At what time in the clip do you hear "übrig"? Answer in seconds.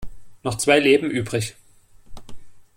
1.11-1.55